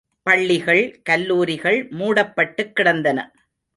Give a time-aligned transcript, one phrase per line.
[0.23, 3.19] பள்ளிகள், கல்லூரிகள் மூடப்பட்டுக்கிடந்தன.